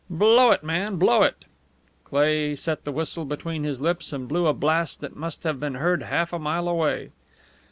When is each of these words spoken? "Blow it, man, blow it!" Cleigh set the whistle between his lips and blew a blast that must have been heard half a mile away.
"Blow 0.09 0.49
it, 0.49 0.63
man, 0.63 0.95
blow 0.95 1.21
it!" 1.21 1.45
Cleigh 2.05 2.55
set 2.55 2.85
the 2.85 2.91
whistle 2.91 3.23
between 3.23 3.63
his 3.63 3.79
lips 3.79 4.11
and 4.11 4.27
blew 4.27 4.47
a 4.47 4.53
blast 4.55 4.99
that 5.01 5.15
must 5.15 5.43
have 5.43 5.59
been 5.59 5.75
heard 5.75 6.01
half 6.01 6.33
a 6.33 6.39
mile 6.39 6.67
away. 6.67 7.11